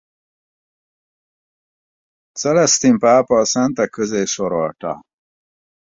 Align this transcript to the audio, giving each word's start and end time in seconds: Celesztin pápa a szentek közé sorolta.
Celesztin 2.31 2.97
pápa 2.99 3.39
a 3.39 3.45
szentek 3.45 3.89
közé 3.89 4.25
sorolta. 4.25 5.01